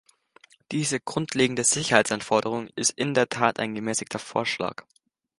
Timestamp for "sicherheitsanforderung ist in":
1.63-3.13